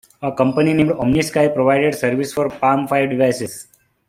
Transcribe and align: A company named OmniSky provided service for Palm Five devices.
A 0.23 0.31
company 0.31 0.73
named 0.73 0.93
OmniSky 0.93 1.53
provided 1.53 1.93
service 1.93 2.33
for 2.33 2.49
Palm 2.49 2.87
Five 2.87 3.11
devices. 3.11 3.67